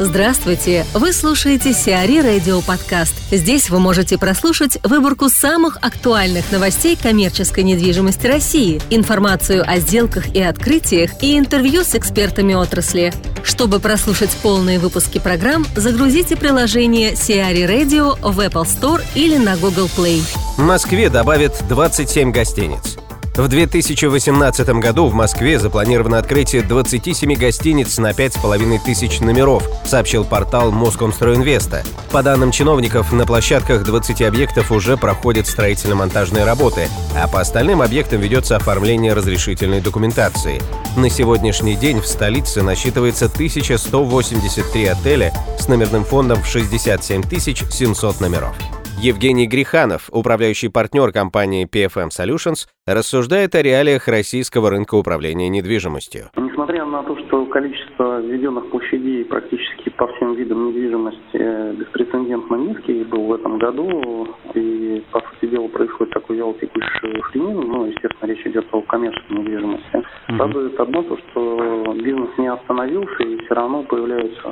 Здравствуйте! 0.00 0.84
Вы 0.92 1.12
слушаете 1.12 1.72
Сиари 1.72 2.18
Радио 2.20 2.60
Подкаст. 2.62 3.14
Здесь 3.30 3.70
вы 3.70 3.78
можете 3.78 4.18
прослушать 4.18 4.76
выборку 4.82 5.28
самых 5.28 5.78
актуальных 5.82 6.50
новостей 6.50 6.98
коммерческой 7.00 7.62
недвижимости 7.62 8.26
России, 8.26 8.82
информацию 8.90 9.62
о 9.64 9.78
сделках 9.78 10.34
и 10.34 10.42
открытиях 10.42 11.22
и 11.22 11.38
интервью 11.38 11.84
с 11.84 11.94
экспертами 11.94 12.54
отрасли. 12.54 13.12
Чтобы 13.44 13.78
прослушать 13.78 14.36
полные 14.42 14.80
выпуски 14.80 15.20
программ, 15.20 15.64
загрузите 15.76 16.34
приложение 16.34 17.14
Сиари 17.14 17.62
Radio 17.62 18.18
в 18.20 18.40
Apple 18.40 18.64
Store 18.64 19.00
или 19.14 19.36
на 19.36 19.56
Google 19.56 19.88
Play. 19.96 20.22
В 20.56 20.62
Москве 20.62 21.08
добавят 21.08 21.62
27 21.68 22.32
гостиниц. 22.32 22.96
В 23.36 23.48
2018 23.48 24.68
году 24.78 25.08
в 25.08 25.14
Москве 25.14 25.58
запланировано 25.58 26.18
открытие 26.18 26.62
27 26.62 27.34
гостиниц 27.34 27.98
на 27.98 28.12
5,5 28.12 28.78
тысяч 28.84 29.18
номеров, 29.18 29.68
сообщил 29.84 30.24
портал 30.24 30.70
Москомстройинвеста. 30.70 31.82
По 32.12 32.22
данным 32.22 32.52
чиновников, 32.52 33.12
на 33.12 33.26
площадках 33.26 33.82
20 33.82 34.22
объектов 34.22 34.70
уже 34.70 34.96
проходят 34.96 35.48
строительно-монтажные 35.48 36.44
работы, 36.44 36.86
а 37.16 37.26
по 37.26 37.40
остальным 37.40 37.82
объектам 37.82 38.20
ведется 38.20 38.54
оформление 38.54 39.14
разрешительной 39.14 39.80
документации. 39.80 40.62
На 40.96 41.10
сегодняшний 41.10 41.74
день 41.74 42.00
в 42.00 42.06
столице 42.06 42.62
насчитывается 42.62 43.26
1183 43.26 44.86
отеля 44.86 45.32
с 45.58 45.66
номерным 45.66 46.04
фондом 46.04 46.40
в 46.40 46.46
67 46.46 47.24
700 47.68 48.20
номеров. 48.20 48.54
Евгений 49.02 49.46
Гриханов, 49.46 50.08
управляющий 50.12 50.68
партнер 50.68 51.12
компании 51.12 51.66
PFM 51.66 52.08
Solutions, 52.08 52.66
рассуждает 52.86 53.54
о 53.54 53.62
реалиях 53.62 54.08
российского 54.08 54.70
рынка 54.70 54.94
управления 54.94 55.48
недвижимостью. 55.48 56.30
Несмотря 56.36 56.86
на 56.86 57.02
то, 57.02 57.18
что 57.18 57.44
количество 57.46 58.20
введенных 58.20 58.70
площадей 58.70 59.24
практически 59.24 59.90
по 59.90 60.06
всем 60.14 60.34
видам 60.34 60.68
недвижимости 60.68 61.76
беспрецедентно 61.78 62.56
низкий 62.56 63.04
был 63.04 63.26
в 63.26 63.34
этом 63.34 63.58
году, 63.58 64.28
и, 64.54 65.04
по 65.10 65.20
сути 65.20 65.50
дела, 65.50 65.68
происходит 65.68 66.14
такой 66.14 66.36
вялотекущий 66.36 67.20
хренин, 67.22 67.60
ну, 67.60 67.86
естественно, 67.86 68.30
речь 68.30 68.46
идет 68.46 68.66
о 68.72 68.80
коммерческой 68.82 69.38
недвижимости. 69.38 70.02
Радует 70.28 70.80
одно 70.80 71.02
то, 71.02 71.18
что 71.18 71.94
бизнес 71.94 72.30
не 72.38 72.50
остановился, 72.50 73.22
и 73.22 73.44
все 73.44 73.54
равно 73.54 73.82
появляются 73.82 74.50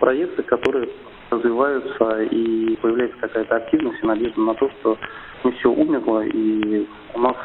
проекты, 0.00 0.42
которые 0.42 0.88
развиваются 1.34 2.22
и 2.22 2.76
появляется 2.76 3.18
какая-то 3.18 3.56
активность 3.56 4.02
и 4.02 4.06
надежда 4.06 4.40
на 4.40 4.54
то, 4.54 4.70
что 4.80 4.98
не 5.44 5.52
все 5.52 5.70
умерло 5.70 6.20
и 6.22 6.86
у 7.14 7.18
нас 7.18 7.36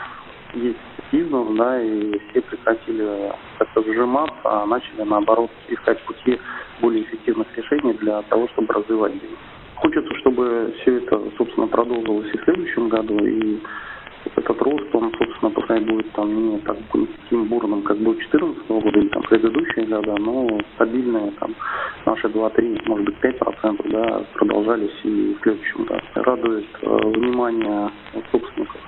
есть 0.53 0.77
бизнес, 1.11 1.47
да, 1.57 1.81
и 1.81 2.19
все 2.29 2.41
прекратили 2.41 3.31
как-то 3.57 3.83
сжиматься, 3.83 4.41
а 4.43 4.65
начали 4.65 5.03
наоборот 5.03 5.51
искать 5.67 5.99
пути 6.03 6.39
более 6.81 7.03
эффективных 7.03 7.47
решений 7.55 7.93
для 7.93 8.21
того, 8.23 8.47
чтобы 8.49 8.73
развивать 8.73 9.13
бизнес. 9.13 9.39
Хочется, 9.75 10.13
чтобы 10.15 10.73
все 10.81 10.97
это, 10.97 11.21
собственно, 11.37 11.67
продолжилось 11.67 12.33
и 12.33 12.37
в 12.37 12.43
следующем 12.43 12.89
году, 12.89 13.17
и 13.25 13.59
этот 14.35 14.61
рост, 14.61 14.94
он, 14.94 15.11
собственно, 15.17 15.52
пускай 15.52 15.80
будет 15.81 16.11
там 16.13 16.52
не 16.52 16.58
так, 16.59 16.77
таким 16.91 17.45
бурным, 17.45 17.81
как 17.83 17.97
был 17.97 18.13
2014 18.13 18.67
года 18.67 18.99
или 18.99 19.08
там 19.09 19.23
предыдущие 19.23 19.86
года, 19.86 20.16
но 20.17 20.59
стабильные 20.75 21.31
там 21.39 21.55
наши 22.05 22.27
2-3, 22.27 22.88
может 22.88 23.05
быть 23.05 23.16
5% 23.21 23.89
да, 23.89 24.23
продолжались 24.33 24.99
и 25.03 25.36
в 25.39 25.44
следующем 25.44 25.86
году. 25.86 26.02
Радует 26.16 26.67
э, 26.81 26.88
внимание 26.88 27.91
собственников 28.31 28.81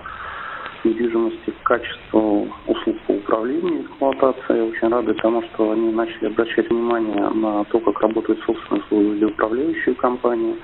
недвижимости 0.83 1.51
к 1.51 1.63
качеству 1.63 2.47
услуг 2.67 2.97
по 3.07 3.11
управлению 3.11 3.83
эксплуатацией. 3.83 4.69
Очень 4.69 4.89
рады 4.89 5.13
тому, 5.15 5.43
что 5.43 5.71
они 5.71 5.91
начали 5.91 6.27
обращать 6.27 6.69
внимание 6.69 7.29
на 7.29 7.63
то, 7.65 7.79
как 7.79 7.99
работают 8.01 8.39
собственные 8.45 8.83
услуги 8.83 9.17
для 9.19 9.27
управляющей 9.27 9.93
компании 9.93 10.55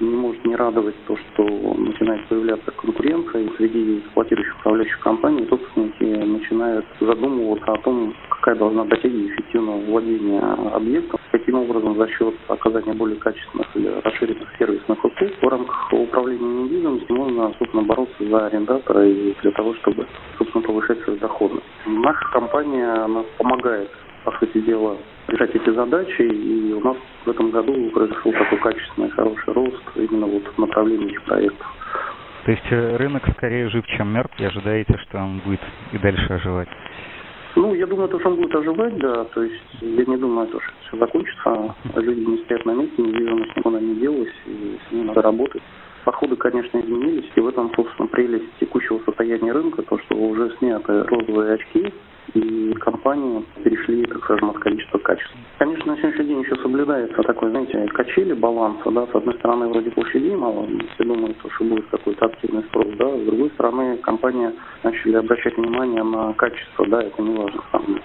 не 0.00 0.16
может 0.16 0.44
не 0.44 0.56
радовать 0.56 0.94
то, 1.06 1.16
что 1.16 1.44
начинает 1.74 2.26
появляться 2.28 2.70
конкуренция, 2.72 3.42
и 3.42 3.56
среди 3.56 3.98
эксплуатирующих 3.98 4.56
управляющих 4.60 4.98
компаний 5.00 5.46
собственники 5.48 6.04
начинают 6.04 6.86
задумываться 7.00 7.72
о 7.72 7.78
том, 7.78 8.14
какая 8.30 8.56
должна 8.56 8.84
быть 8.84 9.00
эффективного 9.04 9.80
владения 9.80 10.40
объектом, 10.72 11.20
каким 11.30 11.56
образом 11.56 11.96
за 11.96 12.08
счет 12.08 12.34
оказания 12.48 12.94
более 12.94 13.16
качественных 13.16 13.66
или 13.74 13.88
расширенных 14.02 14.48
сервисных 14.58 15.04
услуг 15.04 15.30
в 15.40 15.48
рамках 15.48 15.92
управления 15.92 16.64
недвижимостью 16.64 17.16
можно, 17.16 17.54
собственно, 17.58 17.82
бороться 17.82 18.24
за 18.24 18.46
арендатора 18.46 19.06
и 19.06 19.34
для 19.42 19.50
того, 19.52 19.74
чтобы, 19.74 20.06
собственно, 20.38 20.64
повышать 20.64 21.00
свою 21.02 21.18
доходность. 21.18 21.66
Наша 21.86 22.28
компания 22.32 22.88
она 22.88 23.24
помогает 23.38 23.90
по 24.24 24.32
сути 24.38 24.58
дела, 24.60 24.96
решать 25.28 25.54
эти 25.54 25.70
задачи. 25.70 26.22
И 26.22 26.72
у 26.72 26.80
нас 26.80 26.96
в 27.24 27.30
этом 27.30 27.50
году 27.50 27.90
произошел 27.90 28.32
такой 28.32 28.58
качественный, 28.58 29.10
хороший 29.10 29.52
рост 29.52 29.82
именно 29.96 30.26
вот 30.26 30.42
в 30.44 30.58
направлении 30.58 31.08
этих 31.08 31.22
проектов. 31.24 31.66
То 32.44 32.50
есть 32.50 32.66
э, 32.70 32.96
рынок 32.96 33.22
скорее 33.36 33.68
жив, 33.70 33.86
чем 33.96 34.12
мертв, 34.12 34.34
и 34.38 34.44
ожидаете, 34.44 34.98
что 35.08 35.18
он 35.18 35.40
будет 35.40 35.60
и 35.92 35.98
дальше 35.98 36.32
оживать? 36.32 36.68
Ну, 37.56 37.72
я 37.72 37.86
думаю, 37.86 38.08
то, 38.08 38.18
что 38.18 38.30
он 38.30 38.36
будет 38.36 38.54
оживать, 38.54 38.96
да. 38.98 39.24
То 39.24 39.42
есть 39.42 39.62
я 39.80 40.04
не 40.04 40.16
думаю, 40.16 40.48
что 40.48 40.60
все 40.88 40.98
закончится. 40.98 41.74
Люди 41.94 42.20
не 42.20 42.38
стоят 42.44 42.66
на 42.66 42.72
месте, 42.72 43.00
недвижимость 43.00 43.56
никуда 43.56 43.80
не 43.80 43.94
делась, 43.94 44.34
и 44.46 44.78
с 44.88 44.92
ней 44.92 45.04
надо 45.04 45.22
работать. 45.22 45.62
Подходы, 46.04 46.36
конечно, 46.36 46.78
изменились, 46.78 47.30
и 47.34 47.40
в 47.40 47.48
этом, 47.48 47.72
собственно, 47.74 48.08
прелесть 48.08 48.58
текущего 48.60 49.00
состояния 49.06 49.52
рынка, 49.52 49.82
то, 49.82 49.98
что 50.00 50.16
уже 50.16 50.50
сняты 50.58 51.02
розовые 51.04 51.54
очки, 51.54 51.94
и 52.32 52.72
компании 52.80 53.44
перешли, 53.62 54.04
так 54.04 54.18
скажем, 54.24 54.50
от 54.50 54.58
количества 54.58 54.98
к 54.98 55.02
качеству. 55.02 55.36
Конечно, 55.58 55.92
на 55.92 55.98
сегодняшний 55.98 56.26
день 56.26 56.40
еще 56.40 56.56
соблюдается 56.56 57.22
такой, 57.22 57.50
знаете, 57.50 57.86
качели 57.88 58.32
баланса, 58.32 58.90
да, 58.90 59.06
с 59.06 59.14
одной 59.14 59.34
стороны, 59.34 59.68
вроде 59.68 59.90
площадей 59.90 60.34
мало, 60.34 60.66
все 60.94 61.04
думают, 61.04 61.36
что 61.38 61.64
будет 61.64 61.86
какой-то 61.90 62.26
активный 62.26 62.62
спрос, 62.64 62.86
да, 62.98 63.16
с 63.16 63.22
другой 63.22 63.50
стороны, 63.50 63.96
компания 63.98 64.52
начали 64.82 65.16
обращать 65.16 65.56
внимание 65.56 66.02
на 66.02 66.32
качество, 66.34 66.86
да, 66.86 67.02
это 67.02 67.22
не 67.22 67.36
важно, 67.36 67.62
там, 67.72 68.00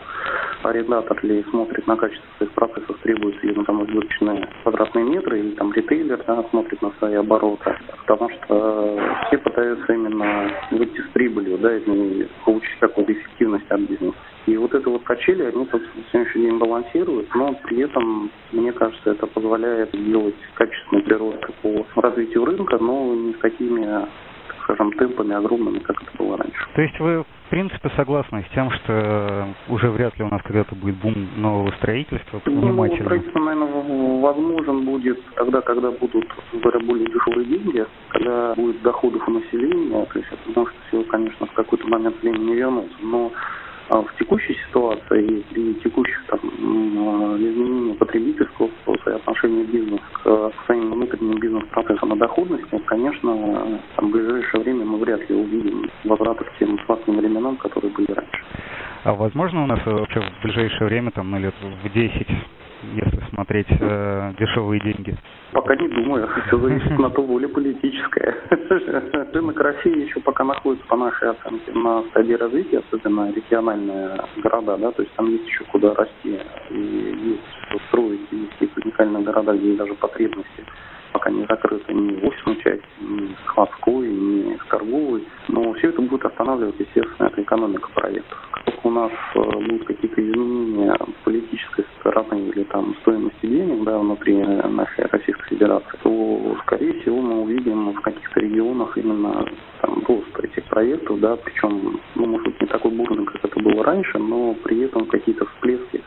арендатор 0.64 1.18
ли 1.24 1.44
смотрит 1.50 1.88
на 1.88 1.96
качество 1.96 2.28
своих 2.38 2.52
процессов, 2.52 2.98
требуется 3.02 3.48
ли, 3.48 3.54
там, 3.64 3.84
избыточные 3.86 4.48
квадратные 4.64 5.06
метры, 5.06 5.40
или 5.40 5.52
там 5.52 5.74
ритейлер, 5.74 6.22
да, 6.28 6.44
смотрит 6.50 6.82
на 6.82 6.92
свои 7.00 7.16
обороты, 7.16 7.76
потому 8.06 8.30
что 8.30 9.00
все 9.28 9.38
пытаются 9.38 9.94
именно 9.94 10.52
выйти 10.72 11.00
с 11.02 11.10
прибылью, 11.14 11.58
да, 11.58 11.76
и 11.78 12.28
получить 12.46 12.78
какую-то 12.80 13.14
эффективность 13.14 13.70
от 13.70 13.82
бизнеса. 13.82 14.09
И 14.46 14.58
вот 14.58 14.74
это 14.74 14.90
вот 14.90 15.04
качели, 15.04 15.44
они, 15.44 15.68
собственно, 15.70 15.94
на 15.96 16.04
сегодняшний 16.12 16.42
день 16.44 16.58
балансируют, 16.58 17.36
но 17.36 17.54
при 17.64 17.82
этом, 17.82 18.32
мне 18.52 18.72
кажется, 18.72 19.12
это 19.12 19.28
позволяет 19.28 19.92
делать 19.92 20.36
качественный 20.56 21.04
прирост 21.04 21.46
по 21.62 22.02
развитию 22.02 22.46
рынка, 22.46 22.78
но 22.80 23.14
не 23.14 23.34
с 23.34 23.38
такими 23.40 24.08
скажем, 24.70 24.92
темпами 24.94 25.34
огромными, 25.34 25.80
как 25.80 26.02
это 26.02 26.12
было 26.18 26.38
раньше. 26.38 26.68
То 26.76 26.82
есть 26.82 27.00
вы, 27.00 27.24
в 27.24 27.50
принципе, 27.50 27.90
согласны 27.96 28.46
с 28.50 28.54
тем, 28.54 28.70
что 28.72 29.48
уже 29.68 29.90
вряд 29.90 30.18
ли 30.18 30.26
у 30.26 30.30
нас 30.30 30.42
когда-то 30.44 30.76
будет 30.76 30.96
бум 30.98 31.16
нового 31.38 31.72
строительства? 31.78 32.42
Ну, 32.46 32.86
строительство, 32.96 33.40
наверное, 33.40 34.22
возможен 34.22 34.86
будет 34.86 35.20
тогда, 35.36 35.62
когда 35.62 35.92
будут, 35.92 36.26
говоря, 36.54 36.80
более 36.86 37.08
дешевые 37.08 37.46
деньги, 37.46 37.86
когда 38.10 38.54
будет 38.56 38.82
доходов 38.82 39.28
у 39.28 39.32
населения, 39.32 40.06
то 40.06 40.20
есть 40.20 40.32
это 40.32 40.60
может 40.60 40.76
все, 40.88 41.04
конечно, 41.04 41.46
в 41.48 41.54
какой-то 41.54 41.88
момент 41.88 42.22
времени 42.22 42.56
вернуться, 42.56 42.98
но 43.02 43.32
в 43.90 44.08
текущей 44.20 44.56
ситуации 44.68 45.44
и 45.52 45.74
текущих 45.84 46.24
там, 46.28 46.40
изменениях 46.40 47.98
потребительского 47.98 48.70
спроса 48.82 49.10
и 49.10 49.14
отношения 49.14 49.64
бизнеса 49.64 50.04
к 50.14 50.52
своим 50.66 50.92
внутренним 50.92 51.40
бизнес-процессам 51.40 52.14
и 52.14 52.18
доходности, 52.18 52.78
конечно, 52.86 53.80
там, 53.96 54.10
в 54.10 54.12
ближайшее 54.12 54.64
время 54.64 54.86
мы 54.86 55.00
вряд 55.00 55.28
ли 55.30 55.36
увидим 55.36 55.90
возврата 56.04 56.44
к 56.44 56.58
тем 56.60 56.80
сладким 56.86 57.18
временам, 57.18 57.58
которые 57.58 57.92
были 57.92 58.12
раньше. 58.12 58.44
А 59.04 59.14
возможно 59.14 59.64
у 59.64 59.68
нас 59.68 59.80
вообще 59.86 60.20
в 60.20 60.44
ближайшее 60.44 60.88
время, 60.88 61.12
там, 61.12 61.32
на 61.32 61.40
лет 61.40 61.56
в 61.62 61.90
10, 61.94 62.28
если 62.94 63.19
смотреть 63.40 63.68
э, 63.70 64.34
дешевые 64.38 64.82
деньги? 64.82 65.16
Пока 65.54 65.76
не 65.76 65.88
думаю. 65.88 66.28
Все 66.48 66.58
зависит 66.58 67.00
на 67.00 67.10
то 67.10 67.22
воля 67.22 67.48
политическая. 67.48 68.36
Рынок 69.34 69.60
России 69.60 70.04
еще 70.06 70.20
пока 70.20 70.44
находится, 70.44 70.86
по 70.88 70.98
нашей 70.98 71.30
оценке, 71.30 71.72
на 71.72 72.04
стадии 72.10 72.34
развития, 72.34 72.84
особенно 72.88 73.32
региональные 73.32 74.18
города, 74.44 74.78
да, 74.78 74.92
то 74.92 75.02
есть 75.02 75.14
там 75.16 75.30
есть 75.30 75.48
еще 75.48 75.64
куда 75.72 75.94
расти, 75.94 76.40
и 76.70 76.76
есть 76.76 77.42
что 77.70 77.80
строить, 77.88 78.20
есть 78.60 78.78
уникальные 78.78 79.24
города, 79.24 79.56
где 79.56 79.76
даже 79.76 79.94
потребности 79.96 80.66
пока 81.12 81.30
не 81.30 81.46
закрыты 81.46 81.94
ни 81.94 82.16
в 82.16 82.26
офисной 82.26 82.56
части, 82.58 82.86
ни 83.02 83.36
складской, 83.46 84.08
ни 84.08 84.58
торговой. 84.70 85.26
Но 85.48 85.74
все 85.74 85.90
это 85.90 86.02
будет 86.02 86.26
останавливать, 86.26 86.80
естественно, 86.80 87.28
это 87.28 87.42
экономика 87.42 87.90
проектов. 87.94 88.38
Как 88.52 88.66
только 88.66 88.88
у 88.88 88.92
нас 88.92 89.12
э, 89.36 89.40
будут 89.40 89.86
какие-то 89.86 90.22
изменения 90.22 90.96
политической 91.24 91.86
стороны 92.00 92.50
или 92.50 92.64
там 92.64 92.96
стоимости 93.02 93.46
денег 93.46 93.84
да, 93.84 93.98
внутри 94.00 94.38
нашей 94.38 95.06
Российской 95.06 95.50
Федерации, 95.50 95.98
то, 96.04 96.58
скорее 96.62 96.94
всего, 97.02 97.22
мы 97.22 97.42
увидим 97.42 97.92
в 97.92 98.02
каких-то 98.02 98.40
регионах 98.40 98.98
именно 98.98 99.46
там, 99.82 100.04
рост 100.08 100.40
этих 100.40 100.64
проектов, 100.66 101.20
да, 101.20 101.36
причем, 101.38 102.00
ну, 102.16 102.26
может 102.26 102.46
быть, 102.48 102.62
не 102.62 102.68
такой 102.68 102.92
бурный, 102.92 103.26
как 103.26 103.46
это 103.46 103.60
было 103.60 103.84
раньше, 103.84 104.18
но 104.18 104.54
при 104.64 104.82
этом 104.82 105.06
какие-то 105.06 105.46
всплески 105.46 106.04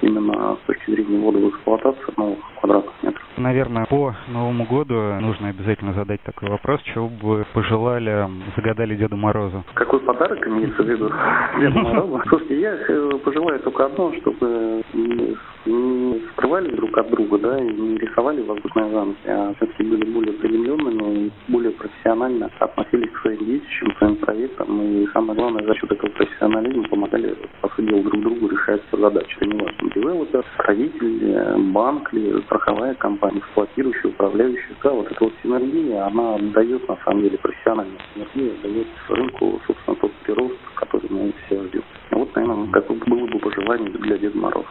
именно 0.00 0.56
с 0.62 0.66
точки 0.66 0.90
зрения 0.90 1.18
ввода 1.18 1.38
в 1.38 1.48
эксплуатацию 1.48 1.72
эксплуатация 1.82 2.14
новых 2.16 2.38
квадратных 2.60 3.02
метров. 3.02 3.21
Наверное, 3.42 3.86
по 3.86 4.14
Новому 4.28 4.64
году 4.66 4.94
нужно 5.20 5.48
обязательно 5.48 5.94
задать 5.94 6.20
такой 6.22 6.48
вопрос, 6.48 6.80
чего 6.82 7.08
бы 7.08 7.44
пожелали, 7.52 8.28
загадали 8.56 8.94
Деду 8.94 9.16
Морозу? 9.16 9.64
Какой 9.74 9.98
подарок 9.98 10.46
имеется 10.46 10.80
в 10.80 10.86
виду 10.86 11.10
Деду 11.58 11.78
Морозу? 11.80 12.22
Слушайте, 12.28 12.60
я 12.60 12.74
э, 12.74 13.10
пожелаю 13.24 13.58
только 13.58 13.86
одно, 13.86 14.12
чтобы 14.20 14.84
не 16.60 16.68
скрывали 16.68 16.76
друг 16.76 16.98
от 16.98 17.10
друга, 17.10 17.38
да, 17.38 17.58
и 17.58 17.64
не 17.64 17.96
рисовали 17.98 18.42
воздушные 18.42 18.90
замки, 18.90 19.18
а 19.26 19.54
все-таки 19.56 19.82
были 19.84 20.04
более 20.10 20.32
приземленными 20.34 21.26
и 21.26 21.32
более 21.48 21.70
профессионально 21.72 22.50
относились 22.58 23.10
к 23.10 23.20
своим 23.22 23.44
детищам, 23.44 23.90
к 23.92 23.98
своим 23.98 24.16
проектам, 24.16 24.82
и 24.82 25.06
самое 25.12 25.38
главное, 25.38 25.64
за 25.64 25.74
счет 25.74 25.92
этого 25.92 26.10
профессионализма 26.10 26.88
помогали, 26.88 27.36
по 27.60 27.68
сути 27.70 27.88
друг 27.88 28.20
другу 28.20 28.48
решать 28.48 28.82
задачи. 28.92 29.36
Это 29.36 29.46
не 29.46 29.62
важно, 29.62 29.90
девелопер, 29.94 30.44
правитель, 30.58 31.72
банк 31.72 32.12
ли, 32.12 32.42
страховая 32.42 32.94
компания, 32.94 33.38
эксплуатирующая, 33.38 34.10
управляющая, 34.10 34.76
да, 34.82 34.90
вот 34.90 35.10
эта 35.10 35.24
вот 35.24 35.32
синергия, 35.42 36.06
она 36.06 36.38
дает, 36.54 36.86
на 36.88 36.98
самом 37.04 37.22
деле, 37.22 37.38
профессиональная 37.38 37.98
синергия, 38.14 38.52
дает 38.62 38.86
рынку, 39.08 39.60
собственно, 39.66 39.96
тот 39.96 40.12
прирост, 40.24 40.58
который 40.74 41.08
мы 41.10 41.32
все 41.46 41.62
ждем. 41.64 41.82
Вот, 42.10 42.34
наверное, 42.36 42.70
какое 42.72 42.98
было 43.06 43.26
бы 43.26 43.38
пожелание 43.38 43.90
для 43.90 44.18
Деда 44.18 44.36
Мороза. 44.36 44.66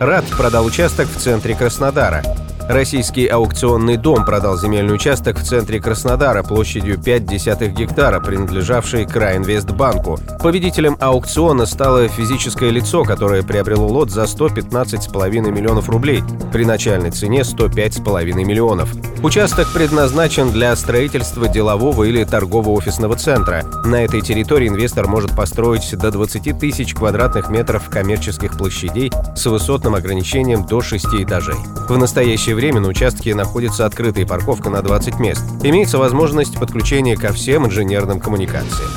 РАД 0.00 0.24
продал 0.36 0.66
участок 0.66 1.08
в 1.08 1.16
центре 1.16 1.54
Краснодара. 1.54 2.22
Российский 2.68 3.26
аукционный 3.26 3.98
дом 3.98 4.24
продал 4.24 4.56
земельный 4.56 4.94
участок 4.94 5.38
в 5.38 5.44
центре 5.44 5.80
Краснодара 5.80 6.42
площадью 6.42 6.98
5 6.98 7.26
десятых 7.26 7.74
гектара, 7.74 8.20
принадлежавший 8.20 9.04
Краинвестбанку. 9.04 10.18
Победителем 10.42 10.96
аукциона 10.98 11.66
стало 11.66 12.08
физическое 12.08 12.70
лицо, 12.70 13.04
которое 13.04 13.42
приобрело 13.42 13.86
лот 13.86 14.10
за 14.10 14.22
115,5 14.22 15.50
миллионов 15.50 15.90
рублей 15.90 16.22
при 16.54 16.64
начальной 16.64 17.10
цене 17.10 17.40
105,5 17.40 18.32
миллионов. 18.44 18.88
Участок 19.22 19.70
предназначен 19.74 20.50
для 20.50 20.74
строительства 20.74 21.48
делового 21.48 22.04
или 22.04 22.24
торгово-офисного 22.24 23.16
центра. 23.16 23.64
На 23.84 24.04
этой 24.04 24.22
территории 24.22 24.68
инвестор 24.68 25.06
может 25.06 25.36
построить 25.36 25.94
до 25.98 26.10
20 26.10 26.58
тысяч 26.58 26.94
квадратных 26.94 27.50
метров 27.50 27.90
коммерческих 27.90 28.56
площадей 28.56 29.12
с 29.36 29.44
высотным 29.44 29.94
ограничением 29.94 30.66
до 30.66 30.80
6 30.80 31.06
этажей. 31.14 31.56
В 31.88 31.98
настоящее 31.98 32.53
настоящее 32.54 32.72
время 32.72 32.80
на 32.80 32.88
участке 32.88 33.34
находится 33.34 33.86
открытая 33.86 34.26
парковка 34.26 34.70
на 34.70 34.82
20 34.82 35.18
мест. 35.18 35.42
Имеется 35.62 35.98
возможность 35.98 36.58
подключения 36.58 37.16
ко 37.16 37.32
всем 37.32 37.66
инженерным 37.66 38.20
коммуникациям. 38.20 38.90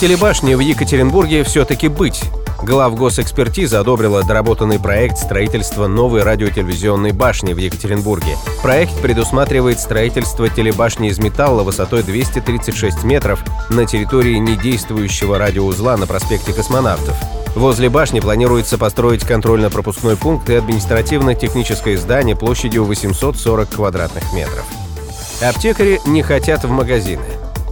Телебашни 0.00 0.54
в 0.54 0.60
Екатеринбурге 0.60 1.44
все-таки 1.44 1.88
быть. 1.88 2.22
Глав 2.64 2.96
госэкспертиза 2.96 3.80
одобрила 3.80 4.24
доработанный 4.24 4.80
проект 4.80 5.18
строительства 5.18 5.86
новой 5.86 6.22
радиотелевизионной 6.22 7.12
башни 7.12 7.52
в 7.52 7.58
Екатеринбурге. 7.58 8.38
Проект 8.62 8.98
предусматривает 9.02 9.78
строительство 9.78 10.48
телебашни 10.48 11.10
из 11.10 11.18
металла 11.18 11.62
высотой 11.62 12.02
236 12.02 13.04
метров 13.04 13.44
на 13.68 13.84
территории 13.84 14.36
недействующего 14.36 15.36
радиоузла 15.36 15.98
на 15.98 16.06
проспекте 16.06 16.54
Космонавтов. 16.54 17.14
Возле 17.54 17.90
башни 17.90 18.20
планируется 18.20 18.78
построить 18.78 19.24
контрольно-пропускной 19.24 20.16
пункт 20.16 20.48
и 20.48 20.54
административно-техническое 20.54 21.98
здание 21.98 22.34
площадью 22.34 22.86
840 22.86 23.68
квадратных 23.68 24.32
метров. 24.32 24.64
Аптекари 25.42 26.00
не 26.06 26.22
хотят 26.22 26.64
в 26.64 26.70
магазины. 26.70 27.26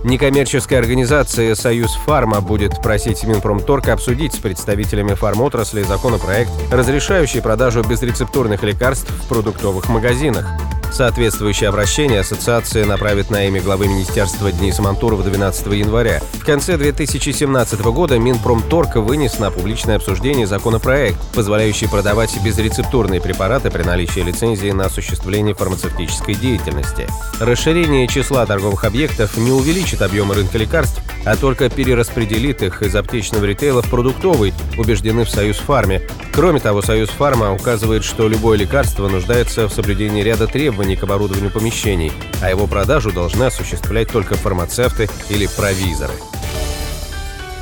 Некоммерческая 0.05 0.81
организация 0.81 1.55
«Союз 1.55 1.95
Фарма» 1.95 2.41
будет 2.41 2.83
просить 2.83 3.23
Минпромторг 3.23 3.89
обсудить 3.89 4.35
с 4.35 4.39
представителями 4.39 5.15
фармотрасли 5.15 5.83
законопроект, 5.83 6.51
разрешающий 6.73 7.41
продажу 7.41 7.85
безрецептурных 7.85 8.65
лекарств 8.65 9.11
в 9.11 9.29
продуктовых 9.29 9.89
магазинах. 9.89 10.49
Соответствующее 10.93 11.71
обращение 11.71 12.21
ассоциация 12.21 12.85
направит 12.85 13.31
на 13.31 13.47
имя 13.47 13.63
главы 13.63 13.89
министерства 13.89 14.53
Дениса 14.53 14.83
Мантурова 14.83 15.23
12 15.23 15.67
января. 15.69 16.21
В 16.35 16.45
конце 16.45 16.77
2017 16.77 17.81
года 17.81 18.19
Минпромторг 18.19 18.97
вынес 18.97 19.39
на 19.39 19.51
публичное 19.51 19.97
обсуждение 19.97 20.47
законопроект, 20.47 21.17
позволяющий 21.35 21.89
продавать 21.89 22.37
безрецептурные 22.45 23.23
препараты 23.23 23.71
при 23.71 23.83
наличии 23.83 24.21
лицензии 24.21 24.71
на 24.71 24.85
осуществление 24.85 25.55
фармацевтической 25.55 26.35
деятельности. 26.35 27.07
Расширение 27.41 28.07
числа 28.07 28.45
торговых 28.45 28.85
объектов 28.85 29.39
не 29.39 29.51
увеличит 29.51 30.03
объемы 30.03 30.35
рынка 30.35 30.59
лекарств, 30.59 31.01
а 31.25 31.37
только 31.37 31.71
перераспределит 31.71 32.63
их 32.63 32.83
из 32.83 32.95
аптечного 32.95 33.45
ритейла 33.47 33.81
в 33.81 33.89
продуктовый, 33.89 34.53
убеждены 34.77 35.25
в 35.25 35.31
Союз 35.31 35.57
Фарме. 35.57 36.03
Кроме 36.35 36.61
того, 36.61 36.83
Союз 36.83 37.09
Фарма 37.11 37.53
указывает, 37.53 38.05
что 38.05 38.29
любое 38.29 38.59
лекарство 38.59 39.09
нуждается 39.09 39.69
в 39.69 39.73
соблюдении 39.73 40.23
ряда 40.23 40.47
требований 40.47 40.82
требований 40.83 40.97
к 40.97 41.03
оборудованию 41.05 41.51
помещений, 41.51 42.13
а 42.41 42.51
его 42.51 42.67
продажу 42.67 43.13
должны 43.13 43.45
осуществлять 43.45 44.09
только 44.09 44.35
фармацевты 44.35 45.09
или 45.31 45.47
провизоры. 45.47 46.15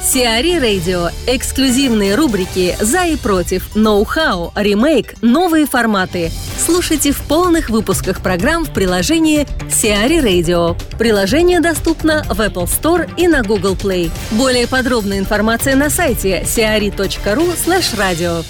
Сиари 0.03 0.59
Радио. 0.59 1.11
Эксклюзивные 1.27 2.15
рубрики 2.15 2.75
«За 2.81 3.05
и 3.05 3.17
против», 3.17 3.77
«Ноу-хау», 3.77 4.51
«Ремейк», 4.57 5.15
«Новые 5.21 5.67
форматы». 5.67 6.33
Слушайте 6.59 7.13
в 7.13 7.21
полных 7.21 7.69
выпусках 7.69 8.23
программ 8.23 8.65
в 8.65 8.73
приложении 8.73 9.47
Сиари 9.71 10.21
Radio. 10.21 10.81
Приложение 10.99 11.61
доступно 11.61 12.25
в 12.25 12.41
Apple 12.41 12.65
Store 12.65 13.11
и 13.19 13.29
на 13.29 13.43
Google 13.43 13.75
Play. 13.75 14.11
Более 14.33 14.67
подробная 14.67 15.19
информация 15.19 15.77
на 15.77 15.91
сайте 15.91 16.43
siari.ru 16.47 17.55
slash 17.55 17.95
radio. 17.99 18.43